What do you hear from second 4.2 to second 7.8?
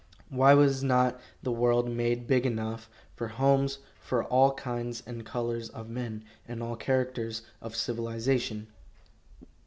all kinds and colors of men, and all characters of